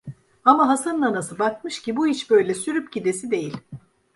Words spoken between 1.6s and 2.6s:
ki bu iş böyle